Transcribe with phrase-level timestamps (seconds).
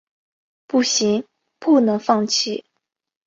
[0.65, 1.25] 不行，
[1.59, 2.65] 不能放弃